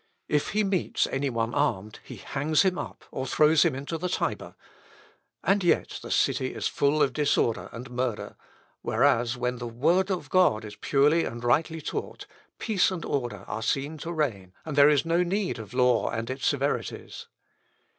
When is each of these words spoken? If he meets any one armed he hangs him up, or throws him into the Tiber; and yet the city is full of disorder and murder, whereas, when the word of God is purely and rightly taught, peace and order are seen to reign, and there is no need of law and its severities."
If 0.27 0.47
he 0.53 0.63
meets 0.63 1.05
any 1.05 1.29
one 1.29 1.53
armed 1.53 1.99
he 2.03 2.15
hangs 2.15 2.63
him 2.63 2.79
up, 2.79 3.05
or 3.11 3.27
throws 3.27 3.61
him 3.63 3.75
into 3.75 3.99
the 3.99 4.09
Tiber; 4.09 4.55
and 5.43 5.63
yet 5.63 5.99
the 6.01 6.09
city 6.09 6.55
is 6.55 6.67
full 6.67 7.03
of 7.03 7.13
disorder 7.13 7.69
and 7.71 7.91
murder, 7.91 8.35
whereas, 8.81 9.37
when 9.37 9.59
the 9.59 9.67
word 9.67 10.09
of 10.09 10.31
God 10.31 10.65
is 10.65 10.75
purely 10.75 11.23
and 11.25 11.43
rightly 11.43 11.81
taught, 11.81 12.25
peace 12.57 12.89
and 12.89 13.05
order 13.05 13.45
are 13.47 13.61
seen 13.61 13.99
to 13.99 14.11
reign, 14.11 14.53
and 14.65 14.75
there 14.75 14.89
is 14.89 15.05
no 15.05 15.21
need 15.21 15.59
of 15.59 15.71
law 15.75 16.09
and 16.09 16.31
its 16.31 16.47
severities." 16.47 17.27